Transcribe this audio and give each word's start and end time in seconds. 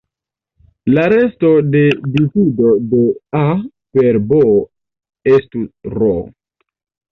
La 0.93 1.03
resto 1.13 1.51
de 1.75 1.83
divido 2.15 2.71
de 2.95 3.03
"a" 3.41 3.43
per 3.99 4.19
"b" 4.33 4.43
estu 5.37 5.65
"r". 5.95 6.13